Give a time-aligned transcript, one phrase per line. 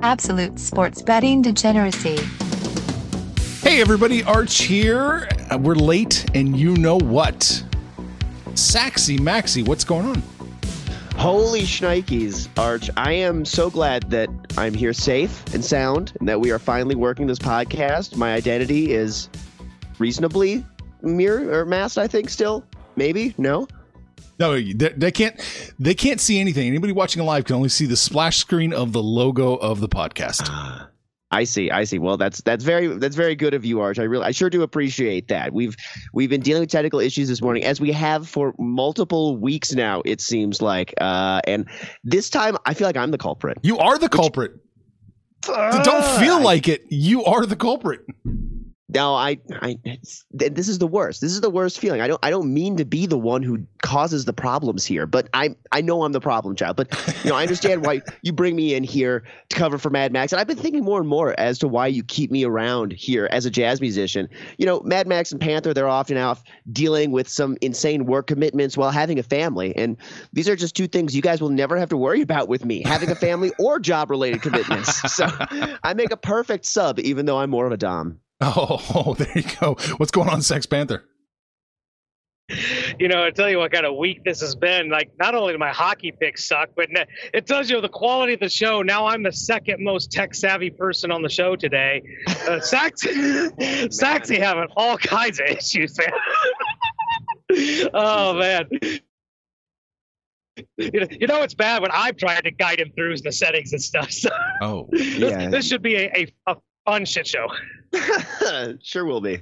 [0.00, 2.18] Absolute sports betting degeneracy.
[3.62, 5.28] Hey, everybody, Arch here.
[5.50, 7.64] Uh, We're late, and you know what?
[8.54, 10.22] Saxy Maxy, what's going on?
[11.16, 12.90] Holy shnikes, Arch.
[12.96, 16.94] I am so glad that I'm here safe and sound and that we are finally
[16.94, 18.14] working this podcast.
[18.16, 19.28] My identity is
[19.98, 20.64] reasonably
[21.02, 22.64] mirror or masked, I think, still.
[22.94, 23.34] Maybe?
[23.36, 23.66] No?
[24.38, 25.40] No, they, they can't.
[25.78, 26.68] They can't see anything.
[26.68, 30.48] Anybody watching live can only see the splash screen of the logo of the podcast.
[31.30, 31.98] I see, I see.
[31.98, 33.98] Well, that's that's very that's very good of you, Arch.
[33.98, 35.52] I really I sure do appreciate that.
[35.52, 35.76] We've
[36.14, 40.02] we've been dealing with technical issues this morning, as we have for multiple weeks now,
[40.06, 40.94] it seems like.
[41.00, 41.68] Uh, and
[42.02, 43.58] this time I feel like I'm the culprit.
[43.62, 44.52] You are the culprit.
[45.42, 46.82] Don't feel like it.
[46.88, 48.00] You are the culprit.
[48.90, 49.78] No, I, I,
[50.32, 51.20] this is the worst.
[51.20, 52.00] This is the worst feeling.
[52.00, 55.28] I don't, I don't mean to be the one who causes the problems here, but
[55.34, 56.76] I, I know I'm the problem child.
[56.76, 56.88] But
[57.22, 60.32] you know, I understand why you bring me in here to cover for Mad Max,
[60.32, 63.28] and I've been thinking more and more as to why you keep me around here
[63.30, 64.26] as a jazz musician.
[64.56, 66.38] You know, Mad Max and Panther, they're often out
[66.72, 69.98] dealing with some insane work commitments while having a family, and
[70.32, 72.82] these are just two things you guys will never have to worry about with me:
[72.86, 75.02] having a family or job-related commitments.
[75.18, 75.26] So
[75.82, 78.20] I make a perfect sub, even though I'm more of a dom.
[78.40, 79.74] Oh, there you go.
[79.96, 81.04] What's going on, Sex Panther?
[82.98, 84.88] you know, I tell you what kind of week this has been.
[84.88, 86.88] Like, not only do my hockey picks suck, but
[87.34, 88.80] it tells you the quality of the show.
[88.80, 92.00] Now I'm the second most tech savvy person on the show today.
[92.26, 93.10] Uh, Saxy,
[93.92, 97.90] Saxy having all kinds of issues, man.
[97.92, 98.68] oh man.
[100.76, 103.72] You know, you know it's bad when I'm trying to guide him through the settings
[103.72, 104.10] and stuff.
[104.10, 104.30] So
[104.62, 105.50] Oh, this, Yeah.
[105.50, 106.56] this should be a, a, a
[106.88, 107.46] fun shit show.
[108.82, 109.40] sure will be.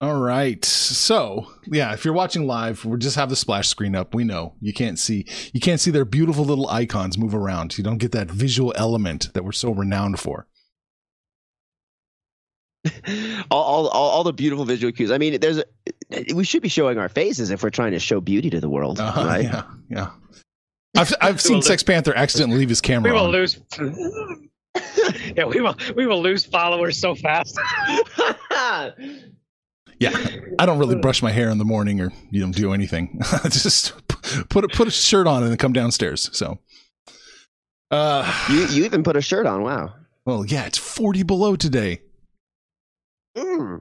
[0.00, 0.64] all right.
[0.64, 4.14] So, yeah, if you're watching live, we just have the splash screen up.
[4.14, 7.76] We know you can't see you can't see their beautiful little icons move around.
[7.78, 10.46] You don't get that visual element that we're so renowned for.
[13.50, 15.10] all, all, all, all the beautiful visual cues.
[15.10, 15.64] I mean, there's a,
[16.34, 19.00] we should be showing our faces if we're trying to show beauty to the world,
[19.00, 19.44] Uh-huh, right?
[19.44, 20.10] Yeah, yeah.
[20.96, 23.32] I've I've seen will Sex Panther accidentally leave his camera We will on.
[23.32, 23.60] lose.
[25.36, 25.76] yeah, we will.
[25.96, 27.58] We will lose followers so fast.
[30.00, 30.10] Yeah,
[30.60, 33.18] I don't really brush my hair in the morning or you don't do anything.
[33.50, 33.94] just
[34.48, 36.30] put a, put a shirt on and then come downstairs.
[36.32, 36.60] So,
[37.90, 39.62] uh, you you even put a shirt on.
[39.64, 39.94] Wow.
[40.24, 42.00] well, yeah, it's forty below today.
[43.36, 43.80] Mm.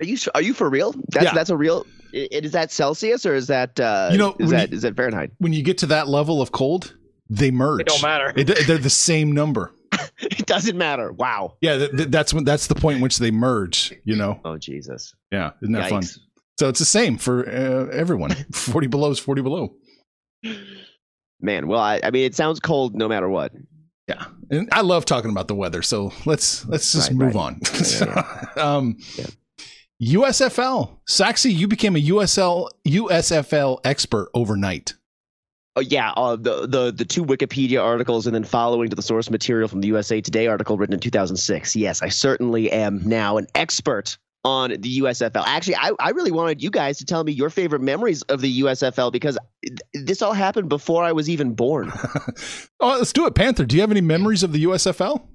[0.00, 0.92] Are you are you for real?
[1.10, 1.34] That's Yeah.
[1.34, 1.86] that's a real.
[2.12, 4.96] Is that Celsius or is that uh, You know, is when that you- is that
[4.96, 5.30] Fahrenheit?
[5.38, 6.96] When you get to that level of cold,
[7.30, 7.82] they merge.
[7.82, 8.32] It don't matter.
[8.36, 9.72] It- they're the same number.
[10.20, 11.12] It doesn't matter.
[11.12, 11.56] Wow.
[11.60, 13.92] Yeah, th- th- that's when that's the point in which they merge.
[14.04, 14.40] You know.
[14.44, 15.14] Oh Jesus.
[15.32, 16.02] Yeah, isn't that fun?
[16.58, 18.30] So it's the same for uh, everyone.
[18.52, 19.74] Forty below is forty below.
[21.40, 23.52] Man, well, I, I mean, it sounds cold no matter what.
[24.08, 25.82] Yeah, and I love talking about the weather.
[25.82, 27.42] So let's let's just Right, move right.
[27.42, 27.60] on.
[28.00, 29.26] Yeah, um, Yeah.
[30.02, 34.94] USFL, Saxy, you became a USL USFL expert overnight.
[35.76, 39.28] Oh yeah, uh, the the the two Wikipedia articles and then following to the source
[39.28, 41.76] material from the USA Today article written in 2006.
[41.76, 45.42] Yes, I certainly am now an expert on the USFL.
[45.44, 48.60] Actually, I, I really wanted you guys to tell me your favorite memories of the
[48.60, 49.36] USFL because
[49.92, 51.92] this all happened before I was even born.
[52.80, 53.66] oh, let's do it, Panther.
[53.66, 55.26] Do you have any memories of the USFL?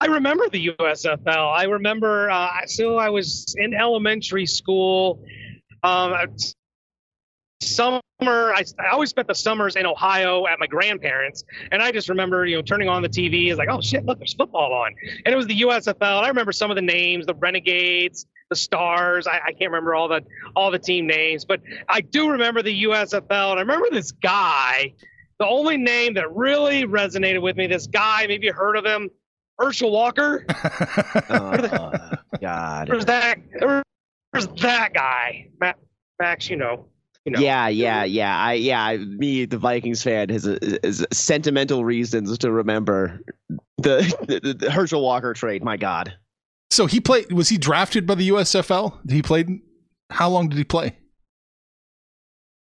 [0.00, 1.56] I remember the USFL.
[1.56, 5.22] I remember, uh, so I was in elementary school.
[5.82, 6.14] Um,
[7.60, 12.08] summer, I, I, always spent the summers in Ohio at my grandparents, and I just
[12.08, 14.94] remember, you know, turning on the TV is like, oh shit, look, there's football on,
[15.24, 16.18] and it was the USFL.
[16.18, 19.26] And I remember some of the names, the Renegades, the Stars.
[19.26, 20.22] I, I can't remember all the
[20.56, 24.94] all the team names, but I do remember the USFL, and I remember this guy.
[25.38, 29.08] The only name that really resonated with me, this guy, maybe you heard of him,
[29.56, 30.44] Herschel Walker.
[31.30, 31.92] oh,
[32.40, 32.88] God.
[32.88, 33.38] There's that.
[34.32, 35.78] There's that guy, Matt,
[36.20, 36.50] Max.
[36.50, 36.86] You know.
[37.28, 37.40] You know.
[37.40, 38.38] Yeah, yeah, yeah.
[38.38, 43.20] I yeah, me, the Vikings fan, has, a, has sentimental reasons to remember
[43.76, 45.62] the, the, the Herschel Walker trade.
[45.62, 46.14] My God.
[46.70, 47.30] So he played.
[47.32, 49.10] Was he drafted by the USFL?
[49.10, 49.60] He played.
[50.08, 50.96] How long did he play?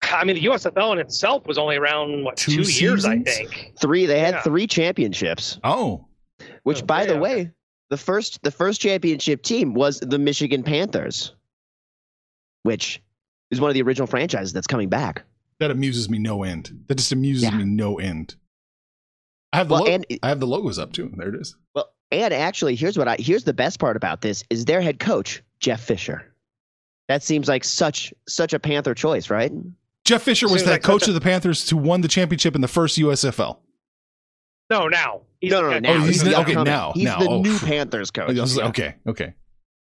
[0.03, 3.73] I mean, the USFL in itself was only around what two, two years, I think.
[3.79, 4.07] Three.
[4.07, 4.43] They had yeah.
[4.43, 5.59] three championships.
[5.63, 6.07] Oh,
[6.63, 7.51] which, oh, by yeah, the way,
[7.91, 11.35] the first the first championship team was the Michigan Panthers,
[12.63, 13.03] which
[13.50, 15.25] is one of the original franchises that's coming back.
[15.61, 16.85] That amuses me no end.
[16.88, 17.56] That just amuses yeah.
[17.56, 18.35] me no end.
[19.52, 21.12] I have the well, lo- and, I have the logos up too.
[21.17, 21.56] There it is.
[21.75, 24.99] Well, and actually, here's what I here's the best part about this is their head
[24.99, 26.35] coach Jeff Fisher.
[27.08, 29.52] That seems like such such a Panther choice, right?
[30.05, 32.61] Jeff Fisher was that like coach a- of the Panthers who won the championship in
[32.61, 33.58] the first USFL.
[34.70, 35.23] No, now.
[35.41, 35.93] He's no, no, no, now.
[35.93, 36.93] Oh, he's, he's the, okay, now.
[36.94, 37.19] He's now.
[37.19, 37.43] the oh.
[37.43, 38.37] new Panthers coach.
[38.58, 39.35] Okay, okay.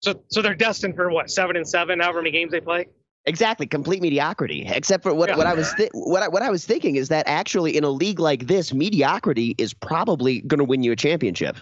[0.02, 2.88] So, so they're destined for what seven and seven, however many games they play.
[3.28, 4.66] Exactly, complete mediocrity.
[4.68, 5.38] Except for what, yeah.
[5.38, 7.90] what I was th- what I, what I was thinking is that actually in a
[7.90, 11.58] league like this, mediocrity is probably going to win you a championship.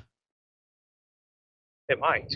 [1.87, 2.35] It might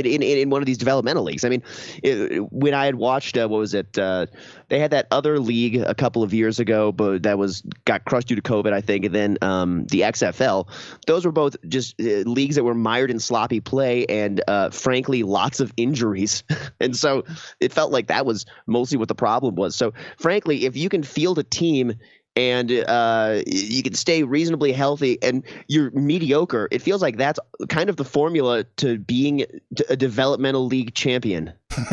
[0.00, 1.44] in, in, in one of these developmental leagues.
[1.44, 1.62] I mean,
[2.02, 3.98] it, when I had watched, uh, what was it?
[3.98, 4.26] Uh,
[4.68, 8.28] they had that other league a couple of years ago, but that was got crushed
[8.28, 9.04] due to COVID, I think.
[9.04, 10.68] And then um, the XFL.
[11.06, 15.22] Those were both just uh, leagues that were mired in sloppy play and, uh, frankly,
[15.22, 16.44] lots of injuries.
[16.80, 17.24] and so
[17.60, 19.76] it felt like that was mostly what the problem was.
[19.76, 21.94] So, frankly, if you can field a team
[22.36, 26.68] and uh, you can stay reasonably healthy and you're mediocre.
[26.70, 27.38] It feels like that's
[27.68, 29.44] kind of the formula to being
[29.88, 31.52] a developmental league champion.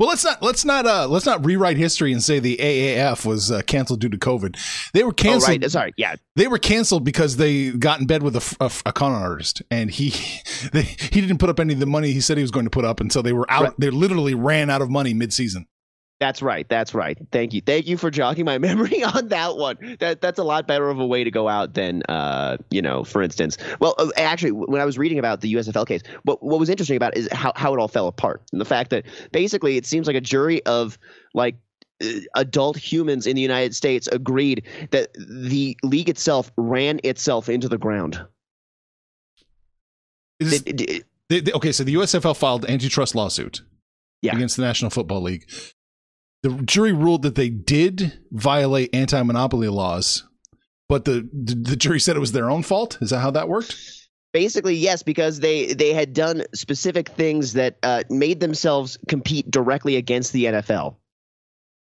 [0.00, 3.52] well, let's not let's not uh, let's not rewrite history and say the AAF was
[3.52, 4.56] uh, canceled due to COVID.
[4.92, 5.50] They were canceled.
[5.50, 5.70] Oh, right.
[5.70, 9.12] Sorry, yeah, they were canceled because they got in bed with a, a, a con
[9.12, 10.10] artist, and he
[10.72, 12.70] they, he didn't put up any of the money he said he was going to
[12.70, 13.62] put up, and so they were out.
[13.62, 13.72] Right.
[13.78, 15.66] They literally ran out of money mid season.
[16.22, 16.68] That's right.
[16.68, 17.18] That's right.
[17.32, 17.60] Thank you.
[17.60, 19.96] Thank you for jogging my memory on that one.
[19.98, 23.02] That that's a lot better of a way to go out than uh, you know,
[23.02, 23.58] for instance.
[23.80, 26.96] Well, uh, actually, when I was reading about the USFL case, what what was interesting
[26.96, 29.84] about it is how how it all fell apart and the fact that basically it
[29.84, 30.96] seems like a jury of
[31.34, 31.56] like
[32.00, 37.68] uh, adult humans in the United States agreed that the league itself ran itself into
[37.68, 38.24] the ground.
[40.38, 43.62] Is, it, it, it, okay, so the USFL filed antitrust lawsuit
[44.20, 44.36] yeah.
[44.36, 45.50] against the National Football League
[46.42, 50.24] the jury ruled that they did violate anti-monopoly laws,
[50.88, 52.98] but the, the, jury said it was their own fault.
[53.00, 53.76] Is that how that worked?
[54.32, 59.96] Basically, yes, because they they had done specific things that uh, made themselves compete directly
[59.96, 60.96] against the NFL.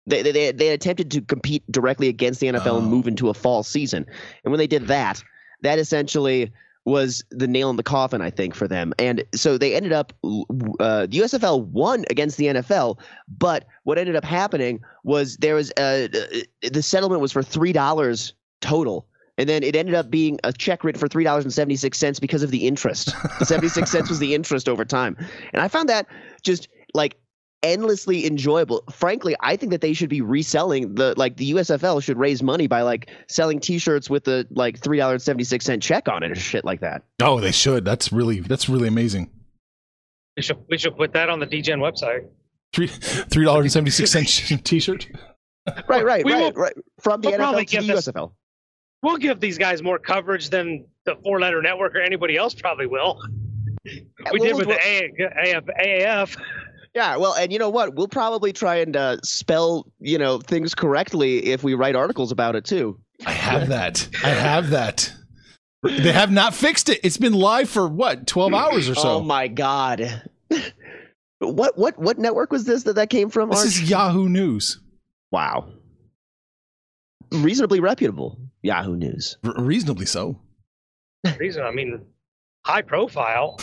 [0.06, 2.78] They, they they attempted to compete directly against the NFL oh.
[2.78, 4.06] and move into a fall season,
[4.44, 5.24] and when they did that,
[5.64, 6.52] that essentially
[6.88, 8.94] was the nail in the coffin, I think, for them.
[8.98, 14.16] And so they ended up, uh, the USFL won against the NFL, but what ended
[14.16, 19.06] up happening was there was a, uh, the settlement was for three dollars total.
[19.38, 21.98] And then it ended up being a check written for three dollars and seventy six
[21.98, 23.14] cents because of the interest.
[23.38, 25.16] The seventy six cents was the interest over time,
[25.54, 26.08] and I found that
[26.42, 27.18] just like
[27.64, 28.84] endlessly enjoyable.
[28.92, 32.68] Frankly, I think that they should be reselling the like the USFL should raise money
[32.68, 36.32] by like selling T-shirts with the like three dollars seventy six cent check on it
[36.32, 37.04] or shit like that.
[37.22, 37.86] Oh, they should.
[37.86, 39.30] That's really that's really amazing.
[40.36, 42.28] We should we should put that on the Degen website.
[42.74, 44.28] Three three dollars and seventy six cent
[44.66, 45.08] T-shirt.
[45.88, 46.74] Right, right, we right, will, right.
[47.02, 48.32] From the we'll NFL to the this, USFL.
[49.04, 52.88] We'll give these guys more coverage than the four letter network or anybody else probably
[52.88, 53.22] will.
[53.84, 54.06] We
[54.40, 55.30] well, did with well, the
[55.80, 56.38] AAF.
[56.98, 57.94] Yeah, well, and you know what?
[57.94, 62.56] We'll probably try and uh, spell, you know, things correctly if we write articles about
[62.56, 63.00] it too.
[63.24, 64.10] I have that.
[64.24, 65.14] I have that.
[65.84, 67.00] They have not fixed it.
[67.04, 69.10] It's been live for what, 12 hours or so.
[69.10, 70.24] Oh my god.
[71.38, 73.52] what what what network was this that that came from?
[73.52, 73.68] This Arch?
[73.68, 74.80] is Yahoo News.
[75.32, 75.68] Wow.
[77.32, 79.38] Reasonably reputable Yahoo News.
[79.44, 80.42] R- reasonably so.
[81.38, 82.04] Reason, I mean,
[82.66, 83.60] high profile.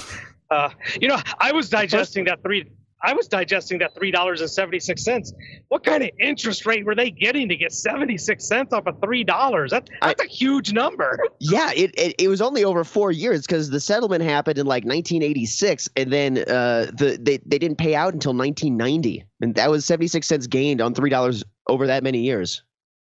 [0.50, 2.70] Uh, you know, I was digesting that three
[3.04, 5.32] I was digesting that three dollars and seventy six cents.
[5.68, 9.00] What kind of interest rate were they getting to get seventy six cents off of
[9.00, 9.70] three dollars?
[9.70, 11.18] That, that's a huge number.
[11.38, 14.84] Yeah, it, it, it was only over four years because the settlement happened in like
[14.84, 19.84] 1986, and then uh, the they, they didn't pay out until 1990, and that was
[19.84, 22.62] 76 cents gained on three dollars over that many years.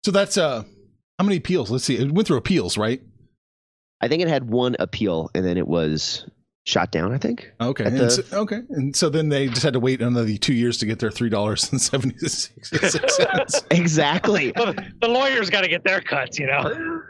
[0.04, 0.64] So that's uh,
[1.18, 1.72] how many appeals?
[1.72, 1.98] Let's see.
[1.98, 3.02] It went through appeals, right?
[4.02, 6.26] I think it had one appeal, and then it was
[6.68, 7.14] shot down.
[7.14, 7.52] I think.
[7.62, 7.86] Okay.
[7.86, 8.60] And the- so, okay.
[8.70, 11.30] And so then they just had to wait another two years to get their three
[11.30, 12.70] dollars and seventy six
[13.16, 13.64] cents.
[13.72, 14.52] Exactly.
[14.56, 17.02] the lawyers got to get their cuts, you know.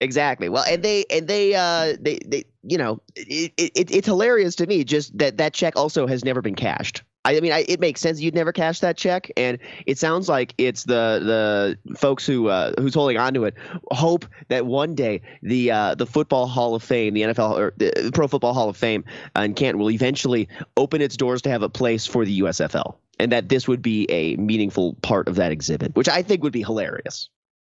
[0.00, 0.48] Exactly.
[0.48, 4.66] Well, and they and they uh they they you know it, it it's hilarious to
[4.66, 7.02] me just that that check also has never been cashed.
[7.24, 10.28] I, I mean, I, it makes sense you'd never cash that check, and it sounds
[10.28, 13.54] like it's the the folks who uh, who's holding on to it
[13.90, 18.10] hope that one day the uh, the Football Hall of Fame, the NFL or the
[18.12, 19.04] Pro Football Hall of Fame,
[19.36, 22.96] uh, in Canton will eventually open its doors to have a place for the USFL,
[23.18, 26.52] and that this would be a meaningful part of that exhibit, which I think would
[26.52, 27.30] be hilarious.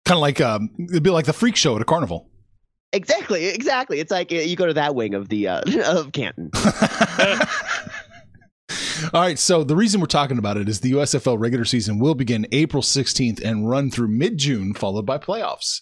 [0.05, 2.29] kind of like um, it'd be like the freak show at a carnival.
[2.93, 4.01] Exactly, exactly.
[4.01, 6.51] It's like uh, you go to that wing of the uh, of Canton.
[9.13, 12.15] All right, so the reason we're talking about it is the USFL regular season will
[12.15, 15.81] begin April 16th and run through mid-June, followed by playoffs.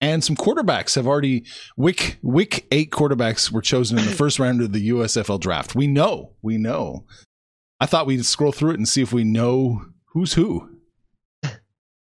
[0.00, 4.60] And some quarterbacks have already Wick Wick eight quarterbacks were chosen in the first round
[4.60, 5.74] of the USFL draft.
[5.74, 7.06] We know, we know.
[7.80, 10.70] I thought we'd scroll through it and see if we know who's who.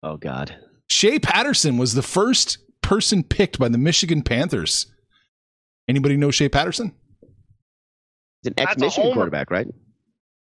[0.05, 0.57] Oh God.
[0.89, 4.93] Shea Patterson was the first person picked by the Michigan Panthers.
[5.87, 6.93] Anybody know Shea Patterson?
[8.43, 9.69] He's an That's ex-Michigan quarterback, right?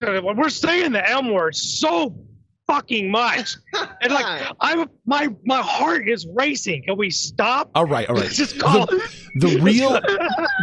[0.02, 2.16] We're saying the M word so
[2.66, 3.56] fucking much,
[4.00, 6.84] and like I'm my my heart is racing.
[6.84, 7.70] Can we stop?
[7.74, 8.30] All right, all right.
[8.30, 9.02] Just call The,
[9.34, 9.90] the real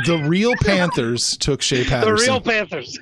[0.08, 2.98] the real Panthers took Shea the real Panthers.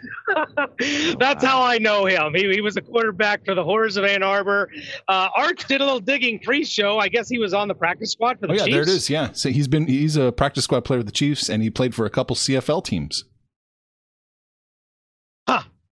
[1.20, 2.34] That's how I know him.
[2.36, 4.70] He, he was a quarterback for the Horrors of Ann Arbor.
[5.08, 6.98] Uh, Arch did a little digging pre-show.
[6.98, 8.74] I guess he was on the practice squad for the Oh yeah, Chiefs.
[8.74, 9.10] there it is.
[9.10, 11.96] Yeah, so he's been he's a practice squad player with the Chiefs, and he played
[11.96, 13.24] for a couple CFL teams.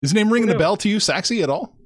[0.02, 0.06] Huh.
[0.06, 1.76] Is his name ringing the bell to you, Saxy, at all?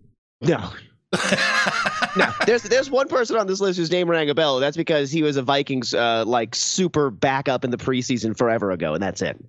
[0.40, 0.70] No.
[2.16, 2.32] no.
[2.46, 4.58] There's there's one person on this list whose name rang a bell.
[4.58, 8.94] That's because he was a Vikings uh, like super backup in the preseason forever ago,
[8.94, 9.42] and that's it.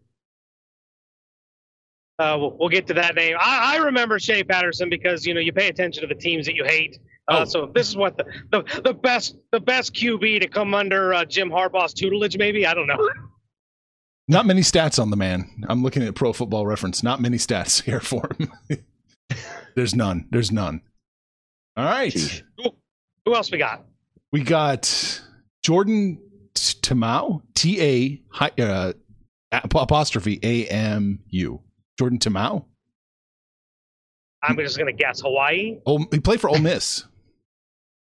[2.20, 3.38] Uh, we'll, we'll get to that name.
[3.40, 6.56] I, I remember Shea Patterson because you know you pay attention to the teams that
[6.56, 7.00] you hate.
[7.28, 7.46] Uh, Oh.
[7.46, 11.26] So this is what the, the the best the best QB to come under uh,
[11.26, 12.38] Jim Harbaugh's tutelage.
[12.38, 13.10] Maybe I don't know.
[14.28, 15.66] Not many stats on the man.
[15.70, 17.02] I'm looking at Pro Football Reference.
[17.02, 18.52] Not many stats here for him.
[19.76, 20.28] There's none.
[20.32, 20.82] There's none.
[21.76, 22.42] All right, Sheesh.
[23.26, 23.86] Who else we got?
[24.32, 25.22] we got
[25.64, 26.20] Jordan
[26.56, 27.42] Ta'amu.
[27.56, 28.94] T A uh,
[29.52, 31.62] apostrophe A M U.
[32.00, 32.64] Jordan Ta'amu.
[34.44, 35.78] I'm just gonna guess Hawaii.
[35.86, 37.06] Oh, he played for Ole Miss.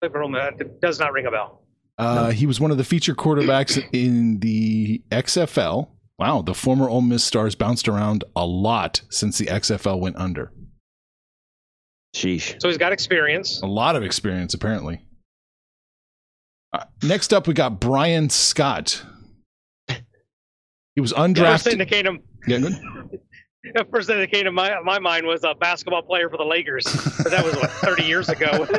[0.02, 1.62] It does not ring a bell.
[1.96, 5.88] Uh, he was one of the featured quarterbacks in the XFL.
[6.18, 10.52] Wow, the former Ole Miss stars bounced around a lot since the XFL went under.
[12.14, 12.60] Sheesh.
[12.62, 13.60] So he's got experience.
[13.62, 15.00] A lot of experience, apparently.
[16.72, 19.02] Uh, next up, we got Bryan Scott.
[20.94, 21.78] He was The first thing undrafted.
[21.78, 22.72] that came to Yeah, good.
[23.74, 26.44] the first thing that came to my my mind was a basketball player for the
[26.44, 26.84] Lakers.
[26.84, 28.66] But that was what 30 years ago.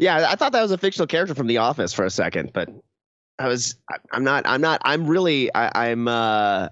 [0.00, 2.68] Yeah, I thought that was a fictional character from The Office for a second, but
[3.38, 3.76] I was.
[3.90, 4.44] I- I'm not.
[4.46, 4.80] I'm not.
[4.84, 5.52] I'm really.
[5.54, 6.08] I, I'm.
[6.08, 6.68] uh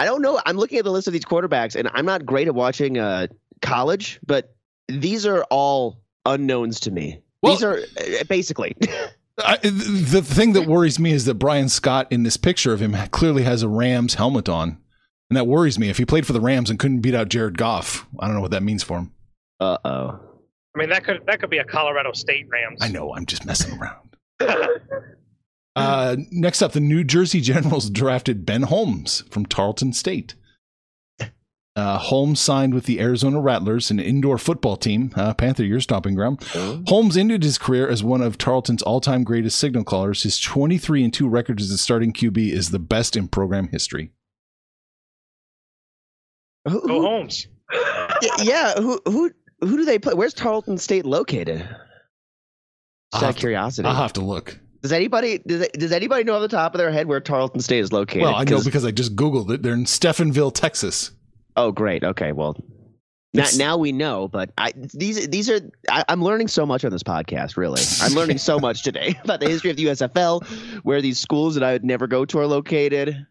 [0.00, 0.40] I don't know.
[0.46, 3.26] I'm looking at the list of these quarterbacks, and I'm not great at watching uh
[3.62, 4.54] college, but
[4.88, 7.20] these are all unknowns to me.
[7.42, 8.76] Well- these are uh, basically.
[9.40, 12.96] I, the thing that worries me is that Bryan Scott in this picture of him
[13.12, 14.78] clearly has a Rams helmet on.
[15.30, 15.88] And that worries me.
[15.90, 18.40] If he played for the Rams and couldn't beat out Jared Goff, I don't know
[18.40, 19.12] what that means for him.
[19.60, 20.20] Uh oh.
[20.74, 22.80] I mean that could that could be a Colorado State Rams.
[22.82, 24.07] I know, I'm just messing around.
[25.78, 30.34] Uh, next up, the New Jersey Generals drafted Ben Holmes from Tarleton State.
[31.76, 36.16] Uh, Holmes signed with the Arizona Rattlers, an indoor football team, uh, Panther your stomping
[36.16, 36.42] ground.
[36.88, 40.24] Holmes ended his career as one of Tarleton's all-time greatest signal callers.
[40.24, 44.10] His 23 and 2 record as a starting QB is the best in program history.
[46.68, 47.46] Who, Go Holmes.
[48.42, 48.74] yeah.
[48.74, 49.30] Who who
[49.60, 50.14] who do they play?
[50.14, 51.60] Where's Tarleton State located?
[51.60, 51.70] Just
[53.12, 53.88] I'll out have of to- curiosity.
[53.88, 54.58] I'll have to look.
[54.82, 57.80] Does anybody does, does anybody know off the top of their head where Tarleton State
[57.80, 58.22] is located?
[58.22, 59.62] Well, I know 'Cause- because I just Googled it.
[59.62, 61.10] They're in Stephenville, Texas.
[61.56, 62.04] Oh, great.
[62.04, 62.30] Okay.
[62.32, 62.56] Well,
[63.34, 64.28] now, now we know.
[64.28, 67.56] But I these these are I, I'm learning so much on this podcast.
[67.56, 70.46] Really, I'm learning so much today about the history of the USFL,
[70.84, 73.26] where these schools that I would never go to are located.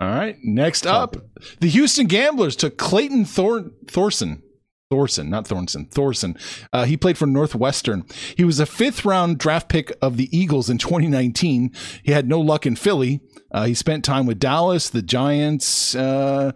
[0.00, 0.36] All right.
[0.44, 1.16] Next up,
[1.60, 4.42] the Houston Gamblers took Clayton Thor- Thorson.
[4.90, 6.36] Thorson, not Thornton, Thorson.
[6.72, 8.04] Uh, he played for Northwestern.
[8.36, 11.72] He was a fifth round draft pick of the Eagles in 2019.
[12.02, 13.20] He had no luck in Philly.
[13.52, 16.52] Uh, he spent time with Dallas, the Giants, uh,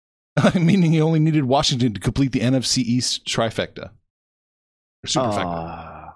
[0.54, 3.90] meaning he only needed Washington to complete the NFC East trifecta.
[5.06, 5.44] Superfecta.
[5.44, 6.14] Ah.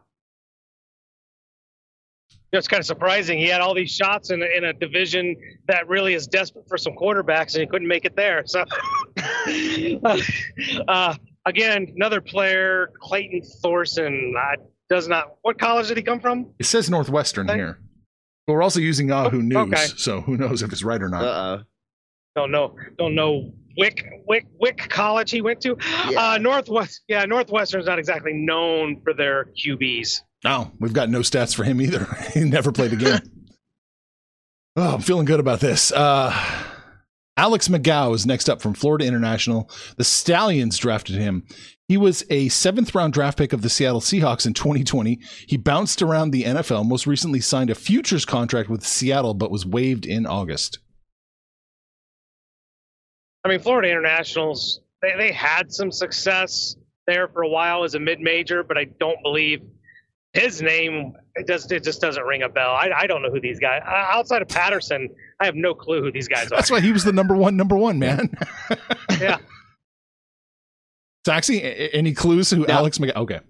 [2.52, 3.38] It's kind of surprising.
[3.38, 5.36] He had all these shots in a, in a division
[5.68, 8.42] that really is desperate for some quarterbacks, and he couldn't make it there.
[8.44, 8.64] So,
[10.88, 11.14] uh,
[11.46, 14.56] again, another player, Clayton Thorson, uh,
[14.88, 15.36] does not.
[15.42, 16.50] What college did he come from?
[16.58, 17.78] it says Northwestern here.
[18.46, 19.86] But we're also using Yahoo News, okay.
[19.96, 21.24] so who knows if it's right or not.
[21.24, 21.62] Uh-oh.
[22.34, 22.76] Don't know.
[22.98, 23.52] Don't know.
[23.78, 25.76] Wick Wick Wick College he went to.
[26.10, 26.32] Yeah.
[26.32, 27.02] Uh, Northwest.
[27.08, 30.22] Yeah, Northwestern's not exactly known for their QBs.
[30.44, 32.06] No, we've got no stats for him either.
[32.34, 33.20] he never played a game.
[34.76, 35.92] oh, I'm feeling good about this.
[35.92, 36.32] Uh,
[37.36, 39.70] Alex McGough is next up from Florida International.
[39.96, 41.46] The Stallions drafted him.
[41.88, 45.18] He was a seventh round draft pick of the Seattle Seahawks in 2020.
[45.46, 49.66] He bounced around the NFL, most recently signed a futures contract with Seattle, but was
[49.66, 50.78] waived in August.
[53.44, 58.00] I mean, Florida Internationals, they, they had some success there for a while as a
[58.00, 59.62] mid major, but I don't believe
[60.32, 62.72] his name it just it just doesn't ring a bell.
[62.72, 65.08] I, I don't know who these guys outside of Patterson.
[65.42, 66.56] I have no clue who these guys are.
[66.56, 68.30] That's why he was the number one, number one man.
[69.20, 69.38] yeah,
[71.26, 72.74] Saxy, a- any clues who No.
[72.74, 73.16] Alex McGough?
[73.16, 73.40] Okay.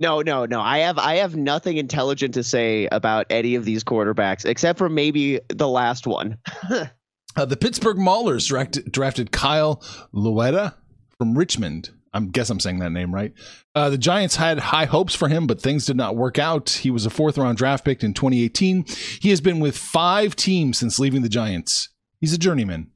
[0.00, 0.60] No, no, no.
[0.60, 4.88] I have I have nothing intelligent to say about any of these quarterbacks except for
[4.88, 6.38] maybe the last one.
[7.36, 10.72] Uh, the Pittsburgh Maulers drafted, drafted Kyle Lauletta
[11.18, 11.90] from Richmond.
[12.14, 13.32] I guess I'm saying that name right.
[13.74, 16.70] Uh, the Giants had high hopes for him, but things did not work out.
[16.70, 18.84] He was a fourth round draft pick in 2018.
[19.20, 21.88] He has been with five teams since leaving the Giants.
[22.20, 22.92] He's a journeyman.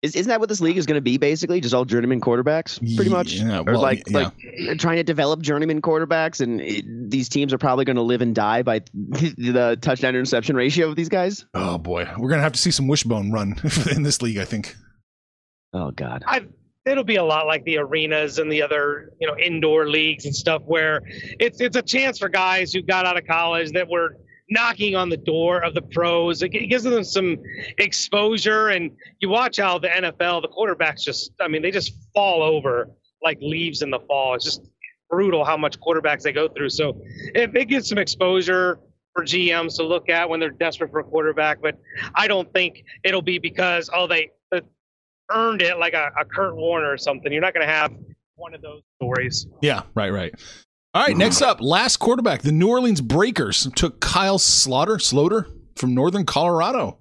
[0.00, 1.60] Is, isn't that what this league is going to be basically?
[1.60, 4.30] Just all journeyman quarterbacks, pretty much, Yeah, or well, like yeah.
[4.58, 8.20] like trying to develop journeyman quarterbacks, and it, these teams are probably going to live
[8.20, 11.46] and die by the touchdown interception ratio of these guys.
[11.54, 13.54] Oh boy, we're gonna have to see some wishbone run
[13.94, 14.38] in this league.
[14.38, 14.74] I think.
[15.72, 16.24] Oh God.
[16.26, 16.46] I
[16.84, 20.34] it'll be a lot like the arenas and the other you know indoor leagues and
[20.34, 21.02] stuff where
[21.38, 24.16] it's it's a chance for guys who got out of college that were
[24.52, 26.42] knocking on the door of the pros.
[26.42, 27.38] It gives them some
[27.78, 32.42] exposure, and you watch how the NFL, the quarterbacks just, I mean, they just fall
[32.42, 32.90] over
[33.22, 34.34] like leaves in the fall.
[34.34, 34.68] It's just
[35.08, 36.70] brutal how much quarterbacks they go through.
[36.70, 37.00] So
[37.34, 38.78] it, it gives some exposure
[39.14, 41.60] for GMs to look at when they're desperate for a quarterback.
[41.60, 41.78] But
[42.14, 44.30] I don't think it'll be because, oh, they
[45.30, 47.32] earned it like a, a Kurt Warner or something.
[47.32, 47.92] You're not going to have
[48.34, 49.46] one of those stories.
[49.60, 50.34] Yeah, right, right.
[50.94, 52.42] All right, next up, last quarterback.
[52.42, 56.98] The New Orleans Breakers took Kyle Slaughter, Slaughter from Northern Colorado.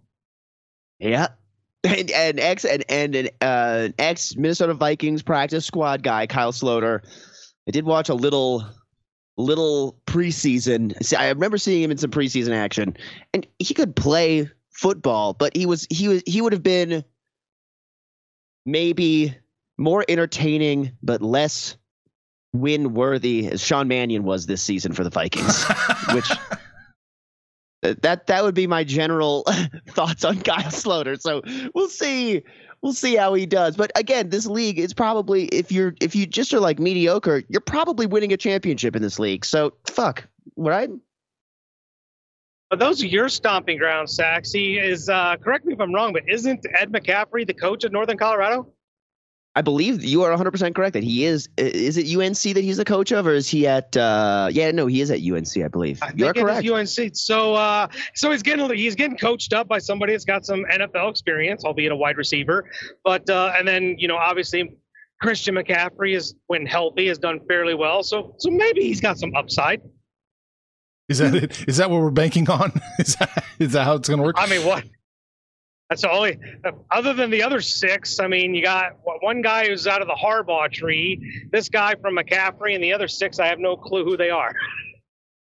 [1.00, 1.28] Yeah.
[1.84, 7.04] And, and ex and, and an uh, ex Minnesota Vikings practice squad guy, Kyle Sloter.
[7.68, 8.64] I did watch a little
[9.36, 10.94] little preseason.
[11.04, 12.96] See, I remember seeing him in some preseason action,
[13.34, 17.04] and he could play football, but he was he was he would have been
[18.66, 19.36] maybe
[19.78, 21.78] more entertaining but less
[22.54, 25.64] win worthy as Sean Mannion was this season for the Vikings,
[26.14, 26.32] which
[27.84, 29.46] uh, that that would be my general
[29.90, 31.20] thoughts on Kyle Sloter.
[31.20, 31.42] So
[31.74, 32.44] we'll see.
[32.82, 33.78] We'll see how he does.
[33.78, 37.62] But again, this league is probably if you're if you just are like mediocre, you're
[37.62, 39.46] probably winning a championship in this league.
[39.46, 40.90] So fuck, right?
[42.72, 44.82] But those are your stomping grounds, Saxy.
[44.82, 48.18] Is uh, correct me if I'm wrong, but isn't Ed McCaffrey the coach of Northern
[48.18, 48.72] Colorado?
[49.54, 51.50] I believe you are 100% correct that he is.
[51.58, 53.98] Is it UNC that he's the coach of, or is he at?
[53.98, 56.02] Uh, yeah, no, he is at UNC, I believe.
[56.02, 56.66] I You are correct.
[56.66, 57.14] UNC.
[57.14, 61.12] So, uh, so he's getting he's getting coached up by somebody that's got some NFL
[61.12, 62.64] experience, albeit a wide receiver.
[63.04, 64.78] But uh, and then you know obviously
[65.22, 68.02] Christian McCaffrey is when healthy has done fairly well.
[68.02, 69.82] So so maybe he's got some upside.
[71.12, 71.68] Is that it?
[71.68, 72.72] Is that what we're banking on?
[73.00, 74.36] Is that, is that how it's going to work?
[74.40, 74.84] I mean, what?
[75.90, 76.40] That's the only.
[76.90, 80.16] Other than the other six, I mean, you got one guy who's out of the
[80.16, 84.16] Harbaugh tree, this guy from McCaffrey, and the other six, I have no clue who
[84.16, 84.54] they are.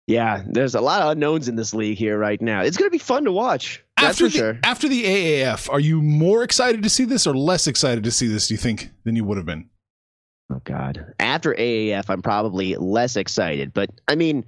[0.06, 2.62] yeah, there's a lot of unknowns in this league here right now.
[2.62, 3.84] It's going to be fun to watch.
[3.98, 4.58] That's after for the, sure.
[4.64, 8.26] after the AAF, are you more excited to see this or less excited to see
[8.26, 8.48] this?
[8.48, 9.68] Do you think than you would have been?
[10.52, 11.12] Oh God!
[11.20, 14.44] After AAF, I'm probably less excited, but I mean,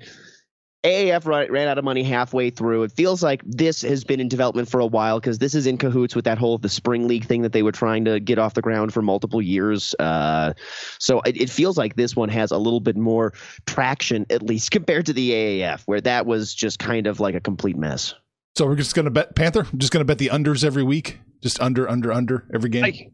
[0.85, 2.83] AAF ran, ran out of money halfway through.
[2.83, 5.79] It feels like this has been in development for a while because this is in
[5.79, 8.55] cahoots with that whole the spring league thing that they were trying to get off
[8.55, 9.95] the ground for multiple years.
[10.01, 10.55] Uh,
[10.99, 13.33] so it, it feels like this one has a little bit more
[13.66, 17.40] traction, at least compared to the AAF, where that was just kind of like a
[17.40, 18.14] complete mess.
[18.57, 19.66] So we're just going to bet Panther.
[19.73, 21.21] I'm just going to bet the unders every week.
[21.42, 22.85] Just under, under, under every game.
[22.85, 23.11] I,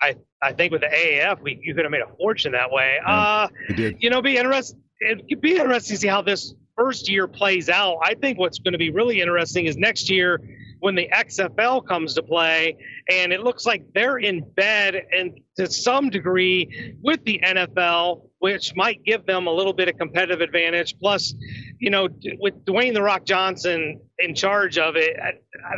[0.00, 2.98] I, I think with the AAF, we you could have made a fortune that way.
[3.00, 3.96] Yeah, uh, we did.
[4.00, 4.80] you know, be interesting.
[5.00, 7.98] It could be interesting to see how this first year plays out.
[8.02, 10.40] I think what's going to be really interesting is next year
[10.80, 12.76] when the XFL comes to play,
[13.10, 18.74] and it looks like they're in bed and to some degree with the NFL, which
[18.74, 20.98] might give them a little bit of competitive advantage.
[20.98, 21.34] Plus,
[21.78, 22.08] you know,
[22.38, 25.32] with Dwayne the Rock Johnson in charge of it, uh,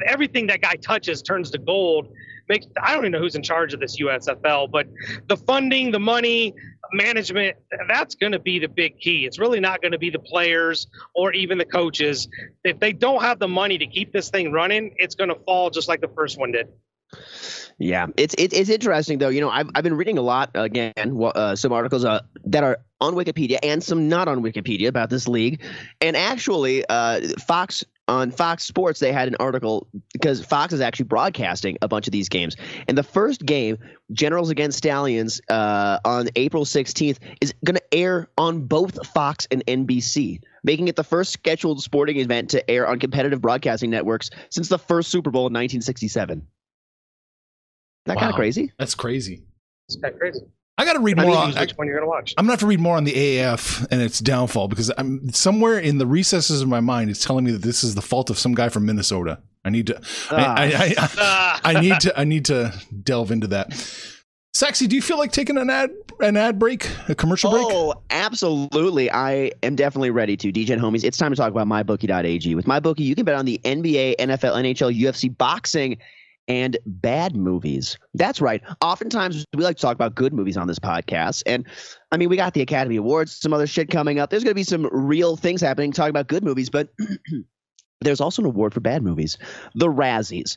[0.07, 2.09] everything that guy touches turns to gold.
[2.51, 4.87] I don't even know who's in charge of this USFL, but
[5.29, 6.55] the funding, the money,
[6.93, 7.57] management,
[7.89, 9.25] that's going to be the big key.
[9.25, 12.29] It's really not going to be the players or even the coaches.
[12.65, 15.71] If they don't have the money to keep this thing running, it's going to fall
[15.71, 16.69] just like the first one did.
[17.79, 19.29] Yeah, it's it, it's interesting though.
[19.29, 22.79] You know, I've I've been reading a lot again, uh, some articles uh, that are
[23.01, 25.63] on Wikipedia and some not on Wikipedia about this league,
[26.01, 31.07] and actually, uh, Fox on Fox Sports they had an article because Fox is actually
[31.07, 33.79] broadcasting a bunch of these games, and the first game,
[34.13, 39.65] Generals against Stallions, uh, on April 16th, is going to air on both Fox and
[39.67, 44.69] NBC making it the first scheduled sporting event to air on competitive broadcasting networks since
[44.69, 46.47] the first Super Bowl in 1967
[48.07, 48.21] that Wow.
[48.21, 48.73] kind of crazy?
[48.79, 49.43] That's crazy.
[49.89, 50.41] It's kind of crazy.
[50.79, 51.37] I got to read I more.
[51.37, 52.35] on, which one you're going to watch.
[52.39, 55.79] I'm gonna have to read more on the AAF and its downfall because I'm somewhere
[55.79, 58.39] in the recesses of my mind it's telling me that this is the fault of
[58.39, 59.39] some guy from Minnesota.
[59.65, 60.01] I need to.
[60.31, 61.61] I, I, I, Ah.
[61.65, 62.19] I need to.
[62.19, 63.71] I need to delve into that.
[64.55, 67.65] Saxy, do you feel like taking an ad an ad break, a commercial break?
[67.69, 69.11] Oh, absolutely.
[69.11, 70.53] I am definitely ready to.
[70.53, 72.55] DJ and homies, it's time to talk about mybookie.ag.
[72.55, 75.99] With MyBookie, you can bet on the NBA, NFL, NHL, UFC, boxing,
[76.49, 77.99] and bad movies.
[78.15, 78.63] That's right.
[78.81, 81.43] Oftentimes, we like to talk about good movies on this podcast.
[81.47, 81.67] And
[82.11, 84.31] I mean, we got the Academy Awards, some other shit coming up.
[84.31, 86.89] There's going to be some real things happening talking about good movies, but
[88.01, 89.39] there's also an award for bad movies
[89.75, 90.57] the Razzies.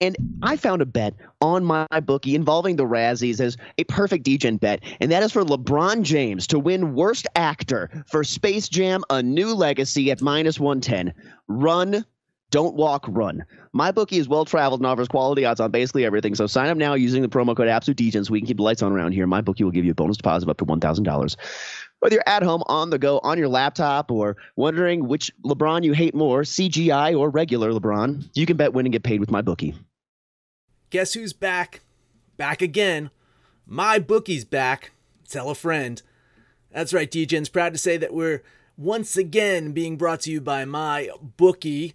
[0.00, 4.56] And I found a bet on my bookie involving the Razzies as a perfect degen
[4.56, 9.22] bet, and that is for LeBron James to win Worst Actor for Space Jam: A
[9.22, 11.14] New Legacy at minus one ten.
[11.46, 12.04] Run,
[12.52, 13.44] don't walk, run.
[13.72, 16.34] My bookie is well traveled and offers quality odds on basically everything.
[16.36, 18.82] So sign up now using the promo code AbsoluteDegen so we can keep the lights
[18.82, 19.26] on around here.
[19.26, 21.36] My bookie will give you a bonus deposit of up to one thousand dollars.
[21.98, 25.92] Whether you're at home, on the go, on your laptop, or wondering which LeBron you
[25.92, 29.40] hate more, CGI or regular LeBron, you can bet win and get paid with my
[29.40, 29.74] bookie.
[30.90, 31.80] Guess who's back?
[32.36, 33.10] Back again.
[33.66, 34.90] My bookie's back.
[35.28, 36.02] Tell a friend.
[36.70, 38.42] That's right, DJ's proud to say that we're
[38.76, 41.94] once again being brought to you by my bookie.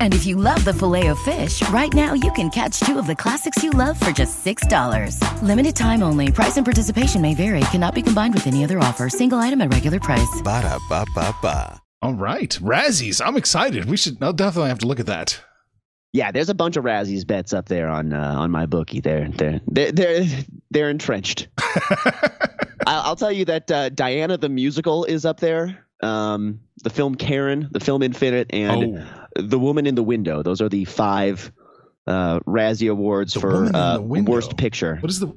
[0.00, 3.06] And if you love the filet of fish, right now you can catch two of
[3.08, 5.18] the classics you love for just $6.
[5.42, 6.30] Limited time only.
[6.30, 7.60] Price and participation may vary.
[7.72, 9.08] Cannot be combined with any other offer.
[9.08, 10.40] Single item at regular price.
[10.44, 11.80] Ba-da-ba-ba-ba.
[12.02, 13.24] All right, Razzies.
[13.24, 13.86] I'm excited.
[13.86, 14.22] We should.
[14.22, 15.40] I'll definitely have to look at that.
[16.12, 19.00] Yeah, there's a bunch of Razzies bets up there on uh, on my bookie.
[19.00, 20.24] They're they're they're they're,
[20.70, 21.48] they're entrenched.
[22.86, 25.78] I'll, I'll tell you that uh, Diana the musical is up there.
[26.02, 29.23] Um, the film Karen, the film Infinite, and Oh.
[29.36, 30.42] The Woman in the Window.
[30.42, 31.52] Those are the five
[32.06, 34.96] uh, Razzie awards The for uh, worst picture.
[34.96, 35.32] What is the?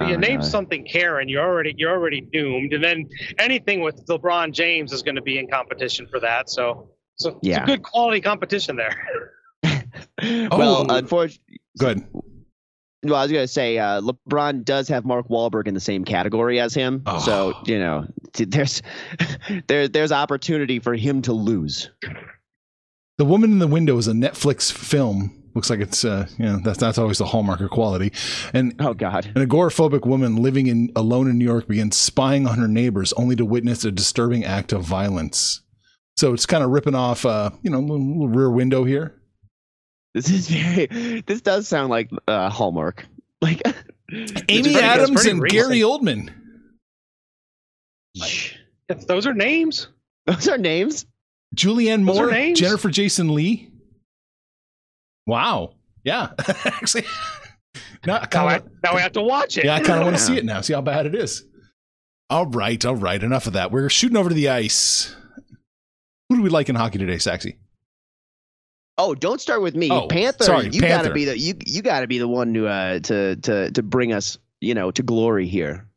[0.00, 2.72] You name something Karen, you're already you're already doomed.
[2.72, 6.50] And then anything with LeBron James is going to be in competition for that.
[6.50, 9.30] So, so it's a good quality competition there.
[10.50, 10.96] well, Oh.
[10.96, 12.04] unfortunately, Good.
[13.04, 16.60] Well, I was gonna say uh, LeBron does have Mark Wahlberg in the same category
[16.60, 17.18] as him, Oh.
[17.18, 18.82] so you know t- there's
[19.66, 21.90] there there's opportunity for him to lose.
[23.18, 25.38] The Woman in the Window is a Netflix film.
[25.54, 28.10] Looks like it's, uh, you know, that's, that's always the hallmark of quality.
[28.54, 32.56] And Oh God, an agoraphobic woman living in alone in New York begins spying on
[32.58, 35.60] her neighbors only to witness a disturbing act of violence.
[36.16, 39.14] So it's kind of ripping off, uh, you know, a little, little rear window here.
[40.14, 41.22] This is very.
[41.22, 43.06] This does sound like uh, Hallmark.
[43.40, 43.62] Like
[44.48, 45.50] Amy Adams and recent.
[45.50, 46.30] Gary Oldman.
[48.88, 49.88] If those are names.
[50.26, 51.06] those are names.
[51.56, 52.58] Julianne Moore, names?
[52.58, 53.70] Jennifer Jason Leigh.
[55.26, 55.74] Wow.
[56.04, 56.30] Yeah.
[56.64, 57.04] Actually,
[58.06, 59.64] not Now, I, now we have to watch it.
[59.64, 60.60] Yeah, I kind of want to see it now.
[60.60, 61.44] See how bad it is.
[62.30, 63.22] All right, all right.
[63.22, 63.70] Enough of that.
[63.70, 65.14] We're shooting over to the ice.
[66.28, 67.56] Who do we like in hockey today, Saxy?
[68.98, 70.44] Oh, don't start with me, Oh, Panther.
[70.44, 71.04] sorry, you Panther.
[71.04, 74.12] gotta be the you you gotta be the one to uh to to to bring
[74.12, 75.88] us you know to glory here.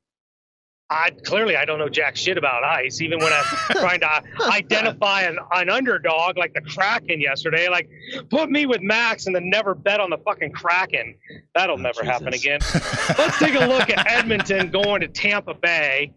[0.88, 5.22] I clearly I don't know jack shit about ice, even when I'm trying to identify
[5.24, 7.70] an, an underdog like the Kraken yesterday.
[7.70, 7.90] Like,
[8.30, 11.16] put me with Max and then never bet on the fucking Kraken.
[11.56, 12.60] That'll Oh, never happen again.
[13.18, 16.14] Let's take a look at Edmonton going to Tampa Bay.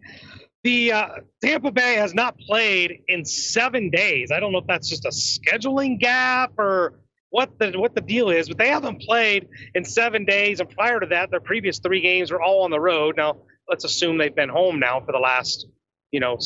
[0.63, 1.07] The uh,
[1.41, 4.31] Tampa Bay has not played in seven days.
[4.31, 8.29] I don't know if that's just a scheduling gap or what the what the deal
[8.29, 10.59] is, but they haven't played in seven days.
[10.59, 13.15] And prior to that, their previous three games were all on the road.
[13.17, 13.37] Now
[13.69, 15.67] let's assume they've been home now for the last
[16.11, 16.37] you know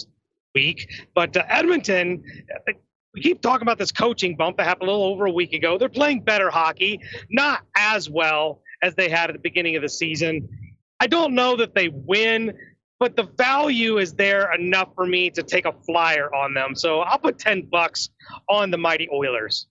[0.54, 0.88] week.
[1.16, 2.24] But uh, Edmonton,
[3.14, 5.78] we keep talking about this coaching bump that happened a little over a week ago.
[5.78, 7.00] They're playing better hockey,
[7.30, 10.50] not as well as they had at the beginning of the season.
[11.00, 12.54] I don't know that they win,
[13.00, 16.76] but the value is there enough for me to take a flyer on them.
[16.76, 18.10] So I'll put 10 bucks
[18.50, 19.68] on the mighty Oilers.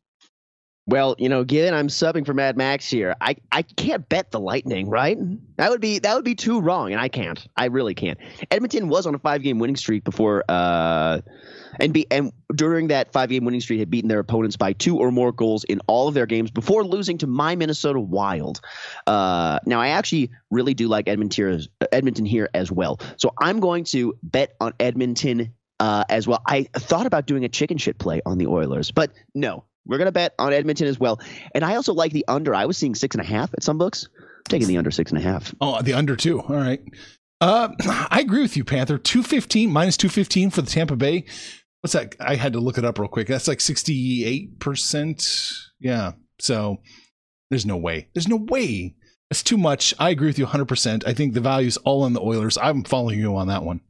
[0.86, 4.40] Well, you know, given I'm subbing for Mad Max here, I, I can't bet the
[4.40, 5.16] Lightning, right?
[5.56, 7.46] That would be that would be too wrong, and I can't.
[7.56, 8.18] I really can't.
[8.50, 11.20] Edmonton was on a five game winning streak before, uh,
[11.78, 14.98] and be and during that five game winning streak had beaten their opponents by two
[14.98, 18.60] or more goals in all of their games before losing to my Minnesota Wild.
[19.06, 21.60] Uh, now I actually really do like Edmonton here,
[21.92, 26.42] Edmonton here as well, so I'm going to bet on Edmonton uh, as well.
[26.44, 30.12] I thought about doing a chicken shit play on the Oilers, but no, we're gonna
[30.12, 31.20] bet on Edmonton as well.
[31.54, 32.54] And I also like the under.
[32.54, 34.08] I was seeing six and a half at some books.
[34.18, 35.54] I'm taking the under six and a half.
[35.60, 36.40] Oh, the under two.
[36.40, 36.80] All right.
[37.40, 37.70] Uh,
[38.10, 38.98] I agree with you, Panther.
[38.98, 41.24] 215 minus 215 for the Tampa Bay.
[41.80, 42.14] What's that?
[42.20, 43.26] I had to look it up real quick.
[43.26, 45.52] That's like 68%.
[45.80, 46.12] Yeah.
[46.38, 46.78] So
[47.50, 48.08] there's no way.
[48.14, 48.94] There's no way.
[49.28, 49.92] That's too much.
[49.98, 51.04] I agree with you 100%.
[51.06, 52.56] I think the value's all on the Oilers.
[52.56, 53.80] I'm following you on that one.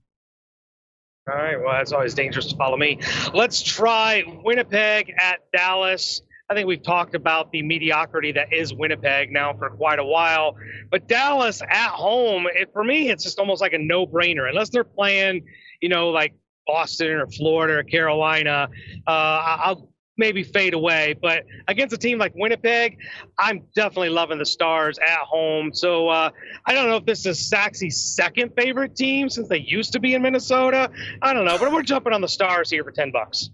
[1.31, 1.57] All right.
[1.57, 2.99] Well, that's always dangerous to follow me.
[3.33, 6.23] Let's try Winnipeg at Dallas.
[6.51, 10.57] I think we've talked about the mediocrity that is Winnipeg now for quite a while.
[10.91, 14.49] But Dallas at home, it, for me, it's just almost like a no brainer.
[14.49, 15.47] Unless they're playing,
[15.81, 16.35] you know, like
[16.67, 18.69] Boston or Florida or Carolina,
[19.07, 21.17] uh, I'll maybe fade away.
[21.21, 22.99] But against a team like Winnipeg,
[23.39, 25.73] I'm definitely loving the Stars at home.
[25.73, 26.31] So uh,
[26.67, 30.15] I don't know if this is Saxy's second favorite team since they used to be
[30.15, 30.91] in Minnesota.
[31.21, 33.51] I don't know, but we're jumping on the Stars here for ten bucks.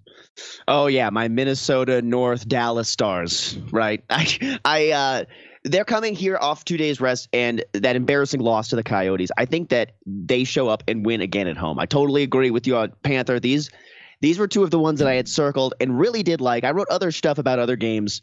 [0.66, 3.58] Oh yeah, my Minnesota North Dallas Stars.
[3.70, 4.02] Right.
[4.10, 5.24] I I uh
[5.64, 9.30] they're coming here off two days rest and that embarrassing loss to the Coyotes.
[9.36, 11.78] I think that they show up and win again at home.
[11.78, 13.40] I totally agree with you on Panther.
[13.40, 13.70] These
[14.20, 15.30] these were two of the ones that I had mm.
[15.30, 16.64] circled and really did like.
[16.64, 18.22] I wrote other stuff about other games,